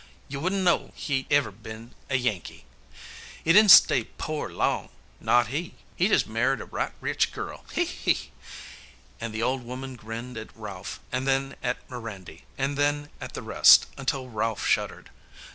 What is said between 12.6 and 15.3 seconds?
then at the rest, until Ralph shuddered.